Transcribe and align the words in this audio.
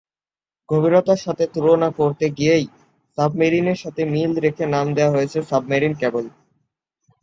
গভীরতার 0.69 1.19
সাথে 1.25 1.45
তুলনা 1.53 1.89
করতে 1.99 2.25
গিয়েই 2.37 2.65
সাবমেরিনের 3.17 3.79
সাথে 3.83 4.01
মিল 4.13 4.31
রেখে 4.45 4.65
নাম 4.67 4.87
দেয়া 4.95 5.13
হয়েছে 5.15 5.37
সাবমেরিন 5.49 5.93
ক্যাবল। 5.99 6.25